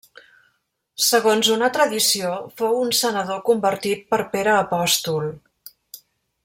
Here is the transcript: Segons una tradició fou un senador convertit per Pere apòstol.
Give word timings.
Segons 1.07 1.49
una 1.55 1.67
tradició 1.75 2.31
fou 2.63 2.79
un 2.87 2.91
senador 3.01 3.45
convertit 3.51 4.05
per 4.15 4.21
Pere 4.33 4.57
apòstol. 4.67 5.33